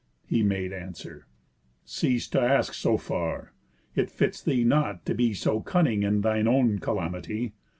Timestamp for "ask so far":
2.41-3.53